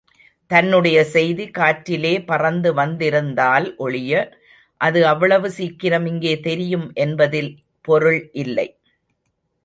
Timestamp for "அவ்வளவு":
5.07-5.49